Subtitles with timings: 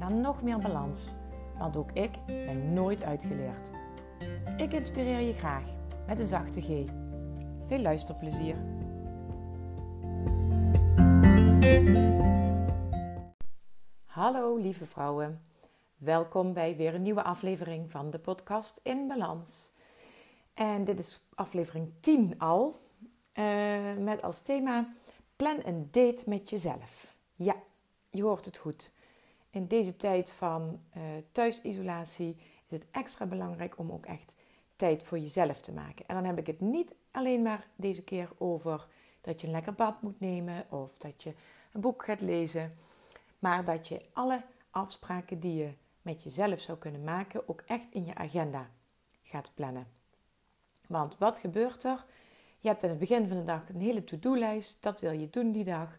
[0.00, 1.16] naar nog meer balans.
[1.58, 3.70] Want ook ik ben nooit uitgeleerd.
[4.56, 5.64] Ik inspireer je graag
[6.06, 6.66] met een zachte G.
[7.66, 8.56] Veel luisterplezier.
[14.04, 15.42] Hallo lieve vrouwen.
[15.96, 19.72] Welkom bij weer een nieuwe aflevering van de podcast In Balans.
[20.54, 22.80] En dit is aflevering 10 al.
[23.34, 24.94] Uh, met als thema
[25.36, 27.14] plan een date met jezelf.
[27.34, 27.54] Ja,
[28.10, 28.92] je hoort het goed.
[29.50, 34.36] In deze tijd van uh, thuisisolatie is het extra belangrijk om ook echt
[34.76, 36.04] tijd voor jezelf te maken.
[36.06, 38.86] En dan heb ik het niet alleen maar deze keer over
[39.20, 41.34] dat je een lekker bad moet nemen of dat je
[41.72, 42.76] een boek gaat lezen,
[43.38, 48.04] maar dat je alle afspraken die je met jezelf zou kunnen maken ook echt in
[48.04, 48.70] je agenda
[49.22, 49.86] gaat plannen.
[50.86, 52.04] Want wat gebeurt er?
[52.58, 55.52] Je hebt aan het begin van de dag een hele to-do-lijst, dat wil je doen
[55.52, 55.98] die dag.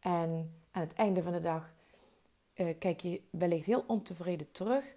[0.00, 1.72] En aan het einde van de dag
[2.58, 4.94] uh, kijk je wellicht heel ontevreden terug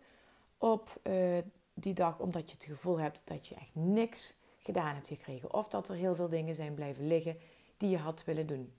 [0.58, 1.38] op uh,
[1.73, 5.54] die dag, omdat je het gevoel hebt dat je echt niks gedaan hebt gekregen.
[5.54, 7.38] Of dat er heel veel dingen zijn blijven liggen
[7.78, 8.73] die je had willen doen.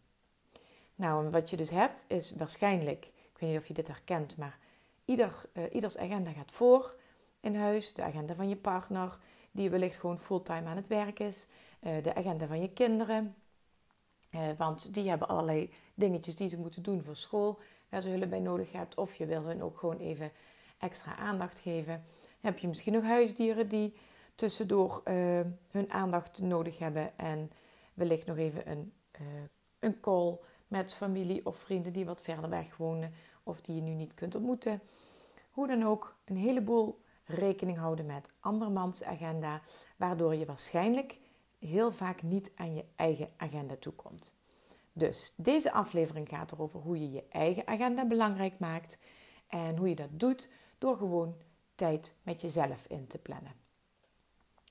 [0.94, 4.36] Nou, en wat je dus hebt is waarschijnlijk, ik weet niet of je dit herkent,
[4.36, 4.58] maar
[5.04, 6.96] ieder, uh, ieders agenda gaat voor
[7.40, 7.94] in huis.
[7.94, 9.18] De agenda van je partner,
[9.50, 11.48] die wellicht gewoon fulltime aan het werk is.
[11.80, 13.34] de agenda van je kinderen,
[14.56, 17.58] want die hebben allerlei dingetjes die ze moeten doen voor school,
[17.92, 18.94] waar ze hulp bij nodig hebt.
[18.94, 20.32] Of je wil hun ook gewoon even
[20.78, 22.04] extra aandacht geven.
[22.40, 23.94] heb je misschien nog huisdieren die
[24.34, 27.18] tussendoor uh, hun aandacht nodig hebben.
[27.18, 27.50] En
[27.94, 29.26] wellicht nog even een, uh,
[29.78, 30.38] een call
[30.68, 33.14] met familie of vrienden die wat verder weg wonen.
[33.42, 34.80] Of die je nu niet kunt ontmoeten.
[35.50, 39.60] Hoe dan ook, een heleboel rekening houden met andermans agenda.
[39.96, 41.18] Waardoor je waarschijnlijk
[41.58, 44.34] heel vaak niet aan je eigen agenda toekomt.
[44.92, 48.98] Dus deze aflevering gaat erover hoe je je eigen agenda belangrijk maakt
[49.46, 50.48] en hoe je dat doet
[50.78, 51.36] door gewoon
[51.74, 53.52] tijd met jezelf in te plannen.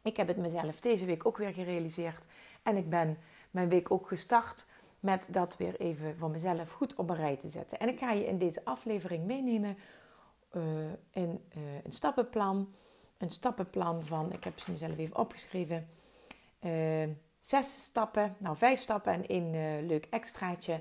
[0.03, 2.25] Ik heb het mezelf deze week ook weer gerealiseerd
[2.63, 3.17] en ik ben
[3.51, 4.65] mijn week ook gestart
[4.99, 7.79] met dat weer even voor mezelf goed op een rij te zetten.
[7.79, 9.77] En ik ga je in deze aflevering meenemen
[10.53, 10.63] uh,
[11.11, 12.73] in uh, een stappenplan.
[13.17, 15.89] Een stappenplan van, ik heb ze mezelf even opgeschreven.
[16.61, 17.03] Uh,
[17.41, 20.79] zes stappen, nou vijf stappen en één uh, leuk extraatje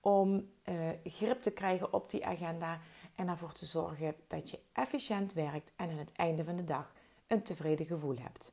[0.00, 2.80] om uh, grip te krijgen op die agenda
[3.14, 6.92] en ervoor te zorgen dat je efficiënt werkt en aan het einde van de dag
[7.26, 8.52] een tevreden gevoel hebt.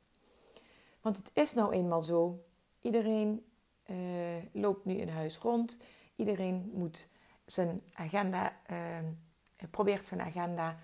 [1.00, 2.44] Want het is nou eenmaal zo,
[2.80, 3.46] iedereen
[3.86, 3.96] uh,
[4.52, 5.78] loopt nu in huis rond,
[6.16, 7.08] iedereen moet
[7.44, 8.56] zijn agenda,
[9.70, 10.78] probeert zijn agenda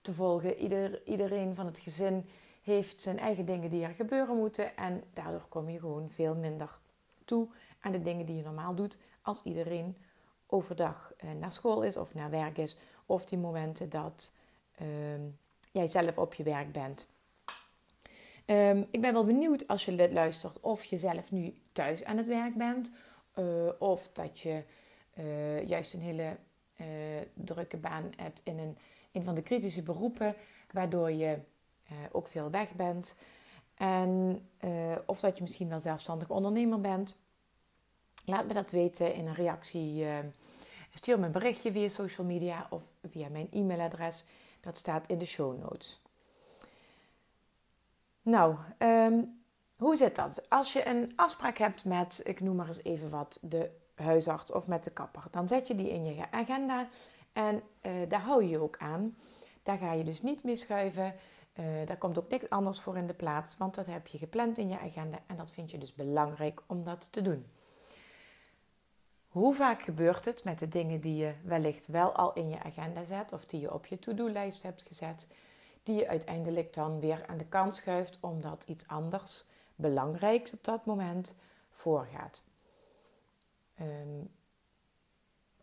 [0.00, 2.28] te volgen, Ieder, iedereen van het gezin
[2.68, 4.76] heeft zijn eigen dingen die er gebeuren moeten.
[4.76, 6.78] En daardoor kom je gewoon veel minder
[7.24, 7.48] toe
[7.80, 9.96] aan de dingen die je normaal doet als iedereen
[10.46, 12.76] overdag eh, naar school is of naar werk is.
[13.06, 14.34] Of die momenten dat
[14.82, 14.88] uh,
[15.72, 17.08] jij zelf op je werk bent.
[18.46, 22.26] Um, ik ben wel benieuwd als je luistert of je zelf nu thuis aan het
[22.26, 22.90] werk bent.
[23.38, 24.62] Uh, of dat je
[25.18, 26.36] uh, juist een hele
[27.34, 28.78] drukke baan hebt in een,
[29.12, 30.34] een van de kritische beroepen.
[30.72, 31.38] Waardoor je
[31.90, 33.14] uh, ook veel weg bent.
[33.74, 34.70] En, uh,
[35.06, 37.20] of dat je misschien wel zelfstandig ondernemer bent.
[38.24, 40.04] Laat me dat weten in een reactie.
[40.04, 40.18] Uh,
[40.94, 44.24] stuur me een berichtje via social media of via mijn e-mailadres.
[44.60, 46.00] Dat staat in de show notes.
[48.22, 49.40] Nou, um,
[49.76, 50.50] hoe zit dat?
[50.50, 54.66] Als je een afspraak hebt met, ik noem maar eens even wat, de huisarts of
[54.66, 56.88] met de kapper, dan zet je die in je agenda
[57.32, 57.62] en
[58.08, 59.16] daar hou je je ook aan.
[59.62, 61.14] Daar ga je dus niet mee schuiven.
[61.58, 64.58] Uh, daar komt ook niks anders voor in de plaats, want dat heb je gepland
[64.58, 67.46] in je agenda en dat vind je dus belangrijk om dat te doen.
[69.28, 73.04] Hoe vaak gebeurt het met de dingen die je wellicht wel al in je agenda
[73.04, 75.28] zet of die je op je to-do-lijst hebt gezet,
[75.82, 79.44] die je uiteindelijk dan weer aan de kant schuift omdat iets anders
[79.74, 81.34] belangrijks op dat moment
[81.70, 82.48] voorgaat?
[83.80, 84.30] Um,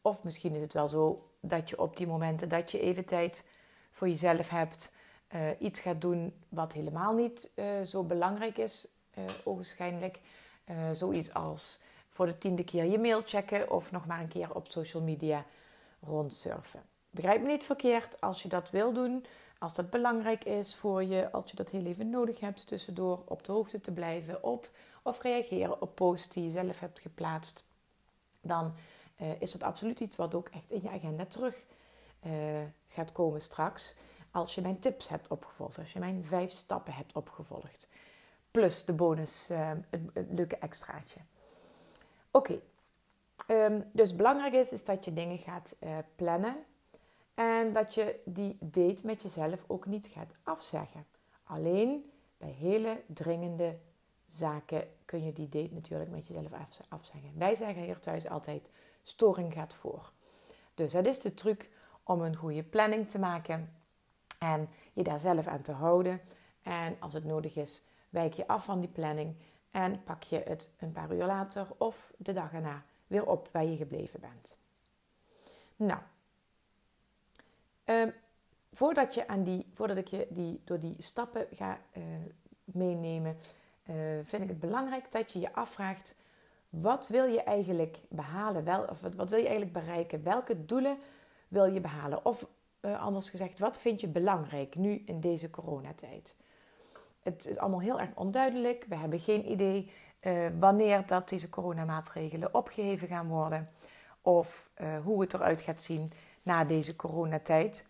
[0.02, 3.46] of misschien is het wel zo dat je op die momenten dat je even tijd
[3.92, 4.94] voor jezelf hebt,
[5.36, 8.88] uh, iets gaat doen wat helemaal niet uh, zo belangrijk is,
[9.18, 10.20] uh, ogenschijnlijk.
[10.92, 11.80] zoiets als
[12.10, 15.46] voor de tiende keer je mail checken of nog maar een keer op social media
[16.02, 16.82] rondsurfen.
[17.10, 19.26] begrijp me niet verkeerd, als je dat wil doen,
[19.60, 23.44] als dat belangrijk is voor je, als je dat heel even nodig hebt tussendoor op
[23.44, 24.70] de hoogte te blijven op
[25.02, 27.64] of reageren op posts die je zelf hebt geplaatst,
[28.42, 28.74] dan
[29.40, 31.66] is dat absoluut iets wat ook echt in je agenda terug
[32.88, 33.96] gaat komen straks.
[34.36, 37.88] Als je mijn tips hebt opgevolgd, als je mijn vijf stappen hebt opgevolgd.
[38.52, 41.20] Plus de bonus, een, een, leuke extraatje.
[42.32, 42.60] Oké,
[43.48, 45.76] um, dus belangrijk is, is dat je dingen gaat
[46.16, 46.56] plannen.
[47.34, 51.06] En dat je die date met jezelf ook niet gaat afzeggen.
[51.44, 53.78] Alleen bij hele dringende
[54.28, 56.52] zaken kun je die date natuurlijk met jezelf
[56.90, 57.32] afzeggen.
[57.38, 58.70] Wij zeggen hier thuis altijd:
[59.04, 60.12] storing gaat voor.
[60.74, 61.70] Dus dat is de truc
[62.04, 63.84] om een goede planning te maken
[64.54, 66.22] en je daar zelf aan te houden.
[66.62, 69.36] En als het nodig is, wijk je af van die planning
[69.72, 73.66] en pak je het een paar uur later of de dag erna weer op waar
[73.66, 74.58] je gebleven bent.
[75.76, 76.00] Nou,
[77.86, 78.14] um,
[78.72, 82.04] voordat, je aan die, voordat ik je die, door die stappen ga uh,
[82.64, 83.38] meenemen,
[83.90, 86.16] uh, vind ik het belangrijk dat je je afvraagt:
[86.70, 88.64] wat wil je eigenlijk behalen?
[88.64, 90.24] Wel, of wat wil je eigenlijk bereiken?
[90.24, 90.98] Welke doelen
[91.48, 92.26] wil je behalen?
[92.26, 92.48] Of
[92.86, 96.36] uh, anders gezegd, wat vind je belangrijk nu in deze coronatijd?
[97.24, 98.86] Het is allemaal heel erg onduidelijk.
[98.90, 99.92] We hebben geen idee
[100.22, 103.70] uh, wanneer dat deze coronamaatregelen opgeheven gaan worden.
[104.22, 106.12] Of uh, hoe het eruit gaat zien
[106.44, 107.88] na deze coronatijd.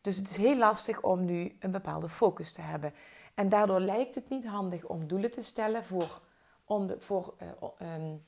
[0.00, 2.94] Dus het is heel lastig om nu een bepaalde focus te hebben.
[3.34, 6.20] En daardoor lijkt het niet handig om doelen te stellen voor,
[6.64, 7.34] om de, voor
[7.82, 8.24] um,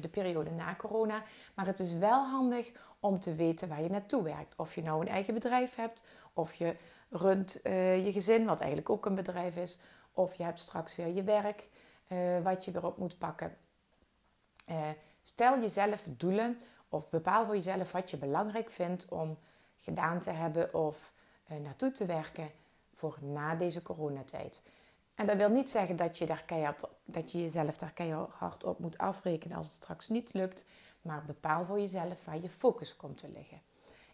[0.00, 1.22] de periode na corona.
[1.54, 2.70] Maar het is wel handig
[3.00, 4.56] om te weten waar je naartoe werkt.
[4.56, 6.76] Of je nou een eigen bedrijf hebt, of je
[7.10, 9.80] runt uh, je gezin, wat eigenlijk ook een bedrijf is.
[10.12, 11.68] Of je hebt straks weer je werk,
[12.08, 13.56] uh, wat je weer op moet pakken.
[15.22, 16.58] stel jezelf doelen
[16.88, 19.38] of bepaal voor jezelf wat je belangrijk vindt om
[19.80, 21.12] gedaan te hebben of
[21.62, 22.50] naartoe te werken
[22.94, 24.62] voor na deze coronatijd.
[25.14, 28.78] En dat wil niet zeggen dat je, daar keihard, dat je jezelf daar keihard op
[28.78, 30.64] moet afrekenen als het straks niet lukt.
[31.02, 33.60] Maar bepaal voor jezelf waar je focus komt te liggen.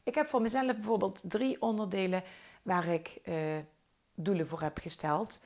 [0.02, 2.22] Ik heb voor mezelf bijvoorbeeld drie onderdelen
[2.62, 3.56] waar ik uh,
[4.14, 5.44] doelen voor heb gesteld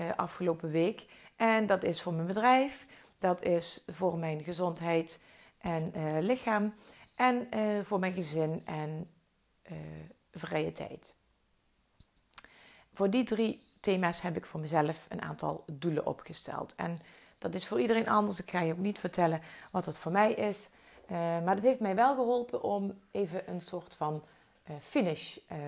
[0.00, 1.04] uh, afgelopen week.
[1.36, 2.86] En dat is voor mijn bedrijf,
[3.18, 5.24] dat is voor mijn gezondheid
[5.58, 6.74] en uh, lichaam
[7.16, 7.48] en
[7.84, 9.06] voor mijn gezin en
[10.30, 11.14] vrije tijd.
[12.94, 16.74] Voor die drie thema's heb ik voor mezelf een aantal doelen opgesteld.
[16.74, 17.00] En
[17.38, 18.40] dat is voor iedereen anders.
[18.40, 19.40] Ik ga je ook niet vertellen
[19.70, 20.68] wat dat voor mij is.
[21.04, 24.22] Uh, maar dat heeft mij wel geholpen om even een soort van
[24.70, 25.58] uh, finish uh,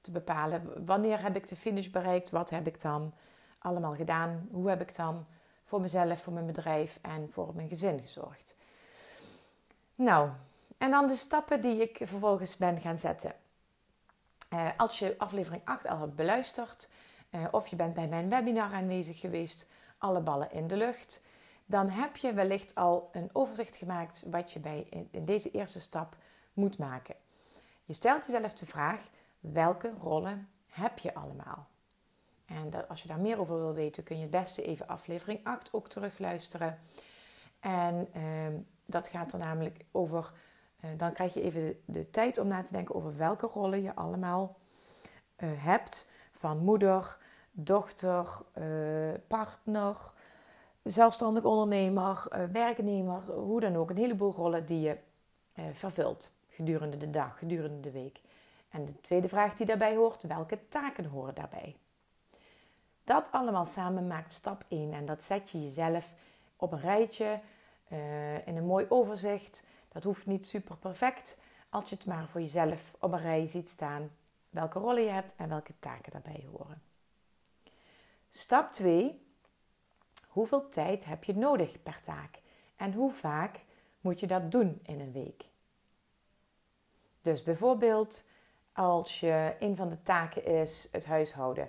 [0.00, 0.86] te bepalen.
[0.86, 2.30] Wanneer heb ik de finish bereikt?
[2.30, 3.12] Wat heb ik dan
[3.58, 4.48] allemaal gedaan?
[4.50, 5.26] Hoe heb ik dan
[5.64, 8.56] voor mezelf, voor mijn bedrijf en voor mijn gezin gezorgd?
[9.94, 10.30] Nou,
[10.78, 13.34] en dan de stappen die ik vervolgens ben gaan zetten.
[14.50, 16.88] Uh, als je aflevering 8 al hebt beluisterd,
[17.30, 21.22] uh, of je bent bij mijn webinar aanwezig geweest, alle ballen in de lucht,
[21.66, 26.16] dan heb je wellicht al een overzicht gemaakt wat je bij in, deze eerste stap
[26.52, 27.14] moet maken.
[27.84, 29.00] Je stelt jezelf de vraag:
[29.40, 31.68] welke rollen heb je allemaal?
[32.46, 35.40] En dat, als je daar meer over wil weten, kun je het beste even aflevering
[35.44, 36.78] 8 ook terugluisteren.
[37.60, 38.22] En uh,
[38.84, 40.30] dat gaat er namelijk over eh,
[40.96, 44.56] dan krijg je even de, tijd om na te denken over welke rollen je allemaal
[45.38, 46.06] uh, hebt.
[46.32, 47.16] Van moeder,
[47.50, 48.26] dochter,
[48.58, 49.96] uh, partner,
[50.82, 53.90] zelfstandig ondernemer, werknemer, hoe dan ook.
[53.90, 54.96] Een heleboel rollen die je
[55.72, 58.20] vervult gedurende de dag, gedurende de week.
[58.70, 61.76] En de tweede vraag die daarbij hoort, welke taken horen daarbij?
[63.04, 66.14] Dat allemaal samen maakt stap 1 en dat zet je jezelf
[66.56, 67.40] op een rijtje
[68.44, 69.64] in een mooi overzicht
[69.96, 71.38] dat hoeft niet super perfect,
[71.68, 74.10] als je het maar voor jezelf op een rij ziet staan
[74.50, 76.82] welke rollen je hebt en welke taken daarbij horen.
[78.30, 79.26] Stap 2.
[80.28, 82.38] Hoeveel tijd heb je nodig per taak
[82.76, 83.60] en hoe vaak
[84.00, 85.44] moet je dat doen in een week?
[87.22, 88.24] Dus bijvoorbeeld
[88.72, 91.68] als je een van de taken is het huishouden.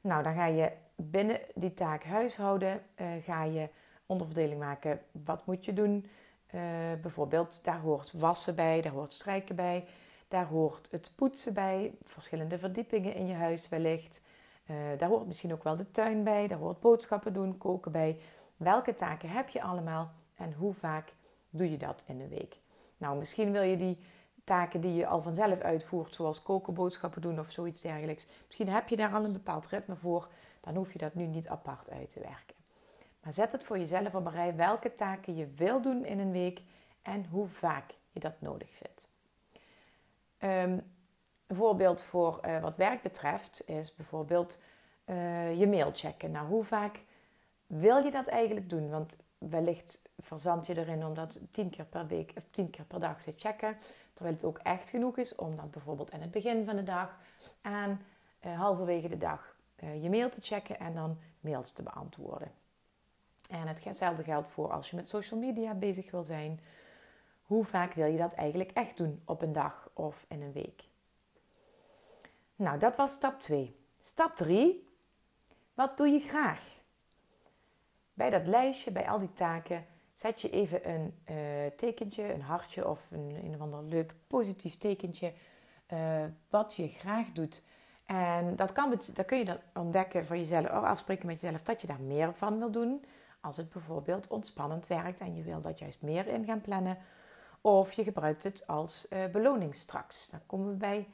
[0.00, 3.68] Nou, dan ga je binnen die taak huishouden, uh, ga je
[4.06, 5.00] onderverdeling maken.
[5.10, 6.06] Wat moet je doen?
[6.54, 6.60] Uh,
[7.02, 9.84] bijvoorbeeld, daar hoort wassen bij, daar hoort strijken bij,
[10.28, 14.24] daar hoort het poetsen bij, verschillende verdiepingen in je huis wellicht.
[14.70, 18.18] Uh, daar hoort misschien ook wel de tuin bij, daar hoort boodschappen doen, koken bij.
[18.56, 21.14] Welke taken heb je allemaal en hoe vaak
[21.50, 22.60] doe je dat in een week?
[22.98, 23.98] Nou, misschien wil je die
[24.44, 28.26] taken die je al vanzelf uitvoert, zoals koken, boodschappen doen of zoiets dergelijks.
[28.46, 30.28] Misschien heb je daar al een bepaald ritme voor,
[30.60, 32.55] dan hoef je dat nu niet apart uit te werken.
[33.26, 36.32] Maar zet het voor jezelf op een rij welke taken je wil doen in een
[36.32, 36.62] week
[37.02, 39.08] en hoe vaak je dat nodig vindt.
[40.38, 40.94] Um,
[41.46, 44.58] een voorbeeld voor uh, wat werk betreft is bijvoorbeeld
[45.06, 46.30] uh, je mail checken.
[46.30, 47.02] Nou, hoe vaak
[47.66, 48.90] wil je dat eigenlijk doen?
[48.90, 53.00] Want wellicht verzand je erin om dat tien keer per week of tien keer per
[53.00, 53.78] dag te checken.
[54.12, 57.18] Terwijl het ook echt genoeg is om dat bijvoorbeeld in het begin van de dag
[57.62, 58.00] en
[58.46, 59.56] uh, halverwege de dag
[60.00, 62.65] je mail te checken en dan mails te beantwoorden.
[63.50, 66.60] En hetzelfde geldt voor als je met social media bezig wil zijn.
[67.42, 70.88] Hoe vaak wil je dat eigenlijk echt doen op een dag of in een week?
[72.56, 73.76] Nou, dat was stap 2.
[74.00, 74.88] Stap 3.
[75.74, 76.82] Wat doe je graag?
[78.14, 82.88] Bij dat lijstje, bij al die taken, zet je even een uh, tekentje, een hartje
[82.88, 85.32] of een, een of ander leuk positief tekentje.
[85.92, 87.62] Uh, wat je graag doet.
[88.06, 91.80] En dat, kan, dat kun je dan ontdekken voor jezelf, of afspreken met jezelf dat
[91.80, 93.04] je daar meer van wil doen.
[93.46, 96.98] Als het bijvoorbeeld ontspannend werkt en je wil dat juist meer in gaan plannen.
[97.60, 100.30] Of je gebruikt het als uh, beloning straks.
[100.30, 101.08] Dan komen we bij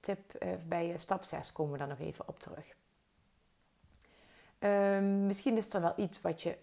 [0.00, 2.76] tip, uh, bij stap 6 komen we daar nog even op terug.
[4.58, 6.56] Um, misschien is er wel iets wat je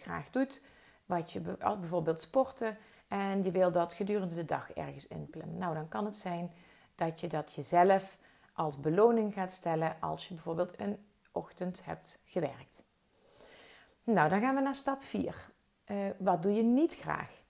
[0.00, 0.62] graag doet,
[1.06, 5.58] wat je bijvoorbeeld sporten en je wil dat gedurende de dag ergens inplannen.
[5.58, 6.52] Nou, dan kan het zijn
[6.94, 8.18] dat je dat jezelf
[8.52, 12.83] als beloning gaat stellen als je bijvoorbeeld een ochtend hebt gewerkt.
[14.04, 15.50] Nou, dan gaan we naar stap 4.
[15.86, 17.42] Uh, eh, wat doe je niet graag?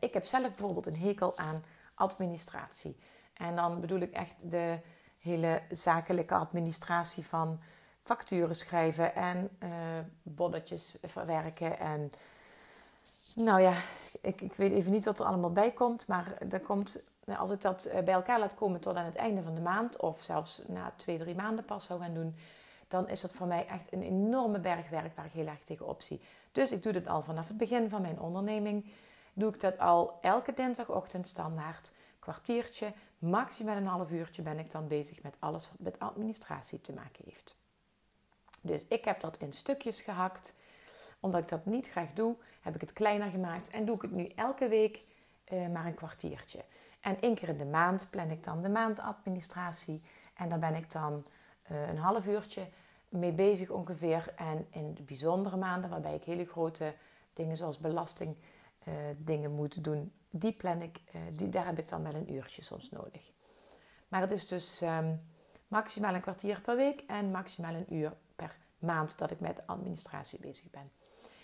[0.00, 2.96] Ik heb zelf bijvoorbeeld een hekel aan administratie.
[3.34, 4.78] En dan bedoel ik echt de
[5.18, 7.60] hele zakelijke administratie van
[8.00, 9.70] facturen schrijven en uh,
[10.22, 11.78] bonnetjes verwerken.
[11.78, 12.12] En
[13.34, 13.74] nou ja,
[14.20, 16.06] ik, ik weet even niet wat er allemaal bij komt.
[16.06, 17.02] Maar er komt,
[17.38, 19.96] als ik dat eh, bij elkaar laat komen tot aan het einde van de maand,
[19.96, 22.36] of zelfs na twee, drie maanden pas zou gaan doen,
[22.90, 26.02] dan is dat voor mij echt een enorme berg werk waar ik heel erg tegenop
[26.02, 26.20] zie.
[26.52, 28.92] Dus ik doe dit al vanaf het begin van mijn onderneming.
[29.32, 34.88] Doe ik dat al elke dinsdagochtend standaard kwartiertje, maximaal een half uurtje ben ik dan
[34.88, 37.56] bezig met alles wat met administratie te maken heeft.
[38.60, 40.54] Dus ik heb dat in stukjes gehakt.
[41.20, 44.12] Omdat ik dat niet graag doe, heb ik het kleiner gemaakt en doe ik het
[44.12, 45.04] nu elke week
[45.52, 46.64] uh, maar een kwartiertje.
[47.00, 50.02] En één keer in de maand plan ik dan de maandadministratie.
[50.34, 51.26] En daar ben ik dan
[51.70, 52.66] uh, een half uurtje
[53.10, 54.32] mee bezig ongeveer.
[54.36, 56.94] En in de bijzondere maanden, waarbij ik hele grote
[57.32, 58.36] dingen zoals belasting
[58.88, 62.32] uh, dingen moet doen, die plan ik, uh, die, daar heb ik dan wel een
[62.32, 63.32] uurtje soms nodig.
[64.08, 65.20] Maar het is dus um,
[65.68, 70.40] maximaal een kwartier per week en maximaal een uur per maand dat ik met administratie
[70.40, 70.90] bezig ben.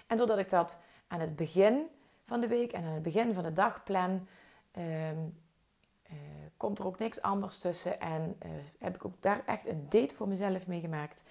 [0.06, 1.87] En doordat ik dat aan het begin
[2.25, 5.38] van de week en aan het begin van de dag plan, um,
[6.11, 6.16] uh,
[6.56, 8.00] komt er ook niks anders tussen.
[8.00, 8.38] En
[8.78, 11.25] heb ik ook daar echt een date voor mezelf mee gemaakt.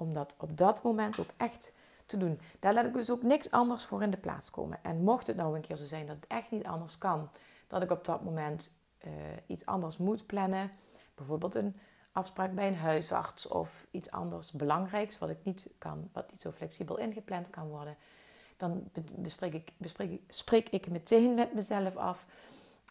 [0.00, 1.72] Om dat op dat moment ook echt
[2.06, 2.40] te doen.
[2.60, 4.78] Daar laat ik dus ook niks anders voor in de plaats komen.
[4.82, 7.30] En mocht het nou een keer zo zijn dat het echt niet anders kan,
[7.66, 9.12] dat ik op dat moment uh,
[9.46, 10.70] iets anders moet plannen,
[11.14, 11.76] bijvoorbeeld een
[12.12, 16.50] afspraak bij een huisarts of iets anders belangrijks wat ik niet kan, wat niet zo
[16.50, 17.96] flexibel ingepland kan worden,
[18.56, 22.26] dan bespreek ik, bespreek spreek ik meteen met mezelf af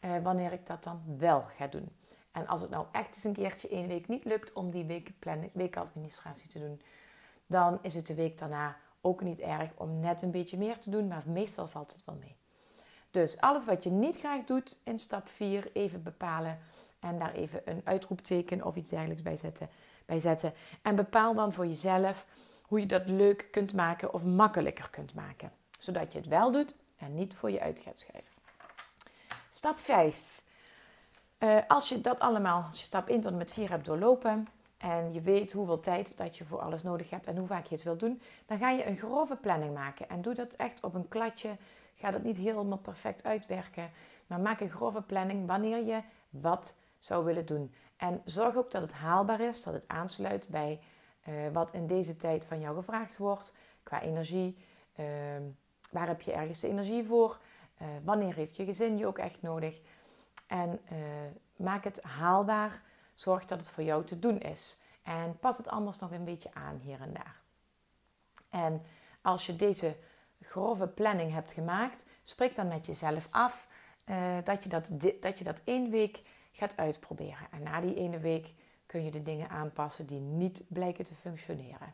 [0.06, 1.90] uh, wanneer ik dat dan wel ga doen.
[2.32, 5.52] En als het nou echt eens een keertje één week niet lukt om die weekplanning,
[5.54, 6.82] weekadministratie te doen,
[7.46, 10.90] dan is het de week daarna ook niet erg om net een beetje meer te
[10.90, 12.36] doen, maar meestal valt het wel mee.
[13.12, 16.60] Dus alles wat je niet graag doet in stap 4 even bepalen
[17.00, 19.70] en daar even een uitroepteken of iets dergelijks bij zetten.
[20.06, 20.54] Bij zetten.
[20.82, 22.26] En bepaal dan voor jezelf
[22.62, 25.52] hoe je dat leuk kunt maken of makkelijker kunt maken.
[25.80, 28.34] Zodat je het wel doet en niet voor je uit gaat schrijven.
[29.50, 30.44] Stap 5.
[31.40, 34.48] Eh, als je dat allemaal, als je stap 1 tot en met 4 hebt doorlopen,
[34.78, 37.76] en je weet hoeveel tijd dat je voor alles nodig hebt en hoe vaak je
[37.76, 40.10] het wilt doen, dan ga je een grove planning maken.
[40.10, 41.58] En doe dat echt op een kladje.
[41.96, 43.92] Ga dat niet helemaal perfect uitwerken,
[44.28, 47.74] maar maak een grove planning wanneer je wat zou willen doen.
[47.98, 50.80] En zorg ook dat het haalbaar is, dat het aansluit bij
[51.30, 53.54] uh, wat in deze tijd van jou gevraagd wordt
[53.84, 54.58] qua energie.
[55.00, 55.06] Uh,
[55.92, 57.40] waar heb je ergens de energie voor?
[57.82, 59.82] Uh, wanneer heeft je gezin je ook echt nodig?
[60.50, 60.98] En eh,
[61.56, 62.82] maak het haalbaar
[63.20, 64.78] Zorg dat het voor jou te doen is.
[65.04, 67.42] En pas het anders nog een beetje aan hier en daar.
[68.50, 68.82] En
[69.22, 69.96] als je deze
[70.42, 73.68] grove planning hebt gemaakt, spreek dan met jezelf af
[74.06, 77.48] uh, dat, je dat, dat je dat één week gaat uitproberen.
[77.52, 78.54] En na die ene week
[78.86, 81.94] kun je de dingen aanpassen die niet blijken te functioneren.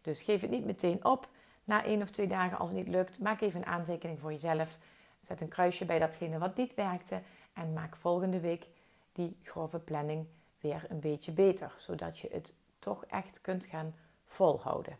[0.00, 1.28] Dus geef het niet meteen op.
[1.64, 4.78] Na één of twee dagen, als het niet lukt, maak even een aantekening voor jezelf.
[5.22, 7.22] Zet een kruisje bij datgene wat niet werkte.
[7.56, 8.66] En maak volgende week
[9.12, 10.26] die grove planning
[10.60, 13.94] weer een beetje beter, zodat je het toch echt kunt gaan
[14.26, 14.98] volhouden.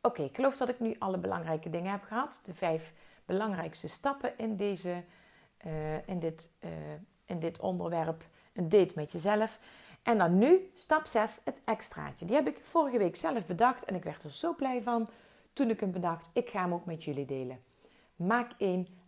[0.00, 2.40] Oké, ik geloof dat ik nu alle belangrijke dingen heb gehad.
[2.44, 2.94] De vijf
[3.24, 5.04] belangrijkste stappen in deze
[6.06, 6.50] in, dit,
[7.24, 9.58] in dit onderwerp een date met jezelf.
[10.02, 12.26] En dan nu, stap 6, het extraatje.
[12.26, 15.08] Die heb ik vorige week zelf bedacht en ik werd er zo blij van
[15.52, 16.30] toen ik hem bedacht.
[16.32, 17.62] Ik ga hem ook met jullie delen.
[18.16, 18.50] Maak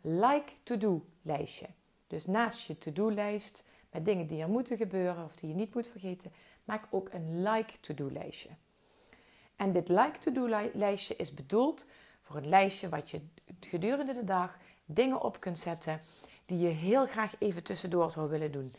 [0.04, 1.66] een like-to-do lijstje.
[2.06, 5.88] Dus naast je to-do-lijst met dingen die er moeten gebeuren of die je niet moet
[5.88, 6.32] vergeten,
[6.64, 8.48] maak ook een like-to-do lijstje.
[9.56, 11.86] En dit like-to-do lijstje is bedoeld
[12.22, 13.20] voor een lijstje wat je
[13.60, 16.00] gedurende de dag dingen op kunt zetten
[16.46, 18.72] die je heel graag even tussendoor zou willen doen.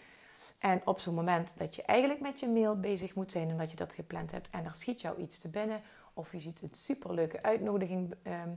[0.60, 3.72] En op zo'n moment dat je eigenlijk met je mail bezig moet zijn en dat
[3.72, 5.82] je dat gepland hebt en er schiet jou iets te binnen
[6.13, 8.50] of je ziet een superleuke uitnodiging ehm,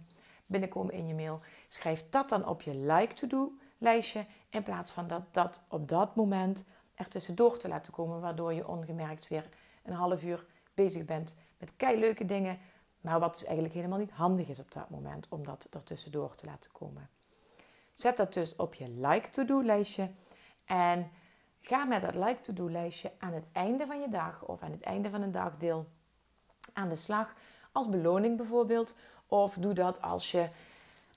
[0.49, 5.23] binnenkomen in je mail, schrijf dat dan op je like-to-do lijstje in plaats van dat,
[5.31, 6.65] dat op dat moment
[6.95, 9.49] er tussendoor te laten komen, waardoor je ongemerkt weer
[9.83, 12.59] een half uur bezig bent met kei leuke dingen,
[13.01, 16.35] maar wat dus eigenlijk helemaal niet handig is op dat moment om dat er tussendoor
[16.35, 17.11] te laten komen.
[17.95, 20.11] Zet dat dus op je like-to-do lijstje
[20.65, 21.11] en
[21.61, 25.11] ga met dat like-to-do lijstje aan het einde van je dag of aan het einde
[25.11, 25.89] van een dagdeel
[26.73, 27.35] aan de slag.
[27.79, 28.97] Als beloning bijvoorbeeld.
[29.27, 30.47] Of doe dat als je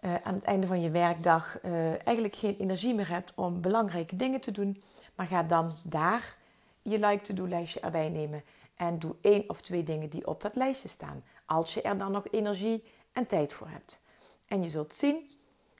[0.01, 4.15] uh, aan het einde van je werkdag uh, eigenlijk geen energie meer hebt om belangrijke
[4.15, 4.83] dingen te doen.
[5.15, 6.37] Maar ga dan daar
[6.81, 8.43] je like-to-do lijstje erbij nemen.
[8.75, 11.23] En doe één of twee dingen die op dat lijstje staan.
[11.45, 14.01] Als je er dan nog energie en tijd voor hebt.
[14.45, 15.31] En je zult zien,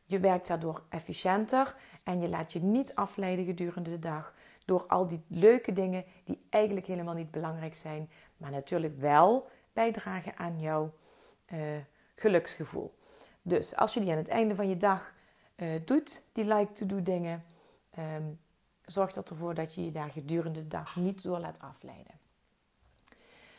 [0.06, 1.76] je werkt daardoor efficiënter.
[2.04, 4.34] En je laat je niet afleiden gedurende de dag
[4.66, 10.38] door al die leuke dingen die eigenlijk helemaal niet belangrijk zijn, maar natuurlijk wel bijdragen
[10.38, 10.94] aan jouw
[11.54, 11.60] uh,
[12.16, 12.94] geluksgevoel.
[13.42, 15.14] Dus als je die aan het einde van je dag
[15.56, 17.44] uh, doet, die like-to-do dingen,
[18.00, 18.40] um,
[18.86, 22.20] zorg dat ervoor dat je je daar gedurende de dag niet door laat afleiden.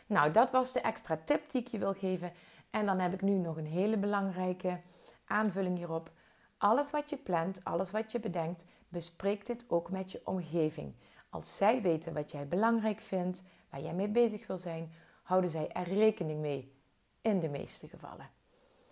[0.07, 2.33] Nou, dat was de extra tip die ik je wil geven.
[2.71, 4.81] En dan heb ik nu nog een hele belangrijke
[5.25, 6.11] aanvulling hierop.
[6.59, 10.95] Alles wat je plant, alles wat je bedenkt, bespreek dit ook met je omgeving.
[11.31, 15.73] Als zij weten wat jij belangrijk vindt, waar jij mee bezig wil zijn, houden zij
[15.73, 16.73] er rekening mee.
[17.21, 18.31] In de meeste gevallen.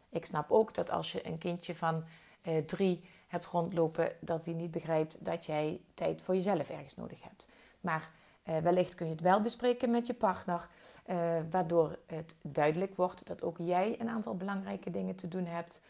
[0.09, 2.05] Ik snap ook dat als je een kindje van
[2.43, 7.23] eh, drie hebt rondlopen, dat hij niet begrijpt dat jij tijd voor jezelf ergens nodig
[7.23, 7.49] hebt.
[7.81, 8.11] Maar
[8.43, 10.69] eh, wellicht kun je het wel bespreken met je partner,
[11.05, 11.17] eh,
[11.51, 15.81] waardoor het duidelijk wordt dat ook jij een aantal belangrijke dingen te doen hebt.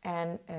[0.00, 0.56] En uh,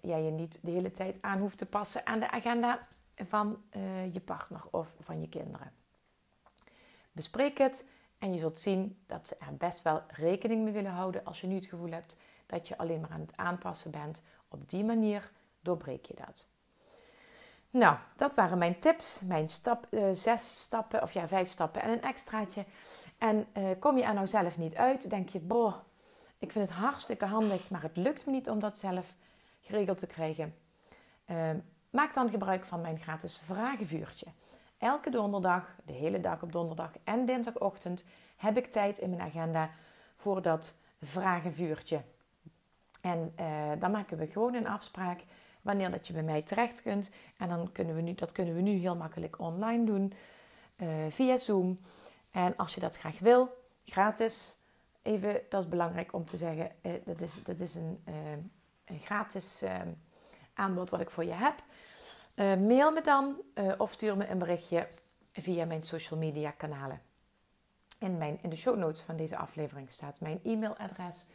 [0.00, 2.78] jij je niet de hele tijd aan hoeft te passen aan de agenda
[3.16, 5.72] van uh, je partner of van je kinderen.
[7.12, 7.88] Bespreek het
[8.18, 11.46] en je zult zien dat ze er best wel rekening mee willen houden als je
[11.46, 14.22] nu het gevoel hebt dat je alleen maar aan het aanpassen bent.
[14.48, 16.46] Op die manier doorbreek je dat.
[17.70, 21.90] Nou, dat waren mijn tips, mijn stap, uh, zes stappen, of ja, vijf stappen en
[21.90, 22.64] een extraatje.
[23.18, 25.74] En uh, kom je er nou zelf niet uit, denk je, boh,
[26.38, 29.14] ik vind het hartstikke handig, maar het lukt me niet om dat zelf
[29.60, 30.54] geregeld te krijgen.
[31.26, 31.50] Uh,
[31.90, 34.26] maak dan gebruik van mijn gratis vragenvuurtje.
[34.78, 38.04] Elke donderdag, de hele dag op donderdag en dinsdagochtend,
[38.36, 39.70] heb ik tijd in mijn agenda
[40.16, 42.02] voor dat vragenvuurtje.
[43.00, 45.24] En uh, dan maken we gewoon een afspraak
[45.62, 47.10] wanneer dat je bij mij terecht kunt.
[47.36, 50.12] En dan kunnen we nu, dat kunnen we nu heel makkelijk online doen
[50.76, 51.78] uh, via Zoom.
[52.30, 54.56] En als je dat graag wil, gratis,
[55.02, 58.04] even, dat is belangrijk om te zeggen, uh, dat, is, dat is een,
[58.84, 59.64] een gratis
[60.54, 61.62] aanbod wat ik voor je heb.
[62.38, 63.36] Mail me dan
[63.78, 64.88] of stuur me een berichtje
[65.32, 67.00] via mijn social media kanalen.
[67.98, 71.26] In, mijn, in de show notes van deze aflevering staat mijn e-mailadres.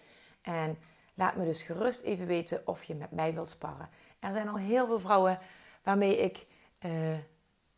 [0.41, 0.77] En
[1.13, 3.89] Laat me dus gerust even weten of je met mij wilt sparren.
[4.19, 5.37] Er zijn al heel veel vrouwen
[5.83, 6.45] waarmee ik
[6.85, 7.17] uh,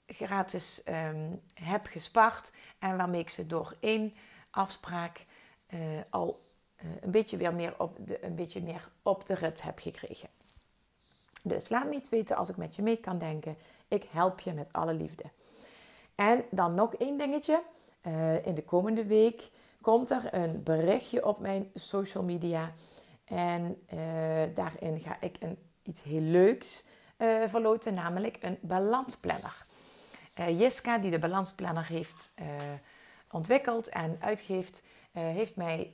[0.07, 2.51] gratis um, heb gespart.
[2.79, 4.13] En waarmee ik ze door één
[4.49, 5.25] afspraak
[6.09, 6.37] al
[7.01, 10.29] een, beetje weer meer op de, een beetje meer op de rit heb gekregen.
[11.47, 13.57] Dus laat me iets weten als ik met je mee kan denken.
[13.87, 15.23] Ik help je met alle liefde.
[16.15, 17.61] En dan nog één dingetje.
[18.43, 19.49] in de komende week
[19.81, 22.71] komt er een berichtje op mijn social media
[23.25, 23.99] en uh,
[24.55, 26.85] daarin ga ik een, iets heel leuks
[27.17, 29.63] uh, verloten, namelijk een balansplanner.
[30.35, 32.33] Jiska, die de balansplanner heeft
[33.31, 35.93] ontwikkeld en uitgeeft, heeft mij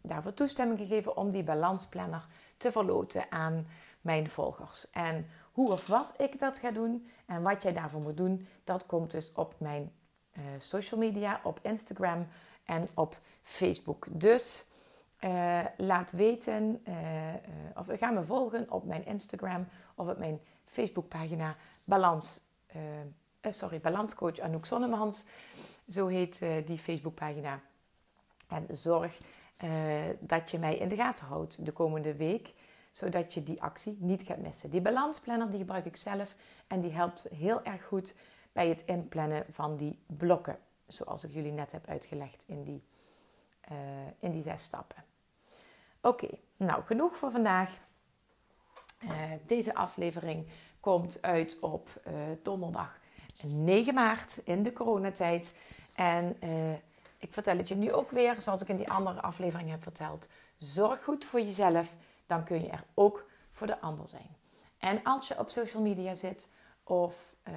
[0.00, 2.24] daarvoor toestemming gegeven om die balansplanner
[2.56, 3.66] te verloten aan
[4.00, 4.90] mijn volgers.
[4.90, 8.86] En hoe of wat ik dat ga doen en wat jij daarvoor moet doen, dat
[8.86, 9.92] komt dus op mijn
[10.58, 12.26] social media, op Instagram
[12.64, 14.06] en op Facebook.
[14.10, 14.66] Dus
[15.20, 16.94] uh, laat weten uh,
[17.74, 22.40] of ga me volgen op mijn Instagram of op mijn Facebookpagina Balans,
[23.42, 25.24] sorry, Balanscoach Anouk Zonnemans.
[25.90, 27.60] Zo heet die Facebookpagina.
[28.48, 29.18] En zorg
[30.18, 32.52] dat je mij in de gaten houdt de komende week.
[32.90, 34.70] Zodat je die actie niet gaat missen.
[34.70, 36.34] Die balansplanner die gebruik ik zelf
[36.66, 38.14] en die helpt heel erg goed
[38.52, 42.82] bij het inplannen van die blokken, zoals ik jullie net heb uitgelegd in die,
[43.72, 43.76] uh,
[44.18, 45.04] in die zes stappen.
[46.00, 47.78] Oké, nou genoeg voor vandaag.
[49.04, 49.10] Uh,
[49.46, 50.46] deze aflevering
[50.80, 52.98] komt uit op uh, donderdag
[53.44, 55.54] 9 maart in de coronatijd.
[55.94, 56.36] En
[57.18, 60.28] ik vertel het je nu ook weer, zoals ik in die andere aflevering heb verteld.
[60.56, 61.92] Zorg goed voor jezelf,
[62.30, 64.36] dan kun je er ook voor de ander zijn.
[64.78, 66.52] En als je op social media zit
[66.84, 67.54] of uh,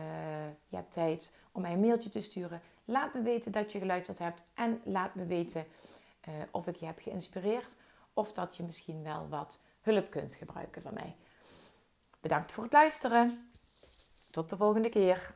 [0.68, 4.20] je hebt tijd om mij een mailtje te sturen, laat me weten dat je geluisterd
[4.20, 5.66] hebt en laat me weten
[6.28, 7.76] uh, of ik je heb geïnspireerd
[8.14, 11.16] of dat je misschien wel wat hulp kunt gebruiken van mij.
[12.20, 13.52] Bedankt voor het luisteren.
[14.32, 15.36] Tot de volgende keer.